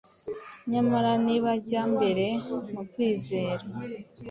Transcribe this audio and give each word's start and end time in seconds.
Nyamara 0.71 1.11
nibajya 1.25 1.81
mbere 1.93 2.25
mu 2.73 2.83
kwizera, 2.91 3.63